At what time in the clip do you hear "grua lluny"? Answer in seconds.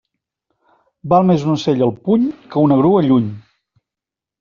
2.85-3.33